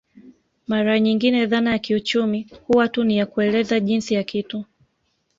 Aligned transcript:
Mara 0.67 0.99
nyingine 0.99 1.45
dhana 1.45 1.71
ya 1.71 1.79
kiuchumi 1.79 2.47
huwa 2.67 2.87
tu 2.87 3.03
ni 3.03 3.17
ya 3.17 3.25
kueleza 3.25 3.79
jinsi 3.79 4.13
ya 4.13 4.23
kitu 4.23 4.65